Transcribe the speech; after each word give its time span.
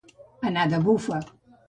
Anar 0.51 0.63
de 0.71 0.79
bufa. 0.87 1.19